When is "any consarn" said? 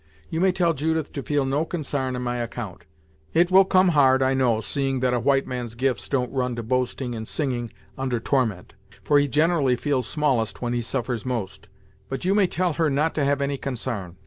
13.43-14.15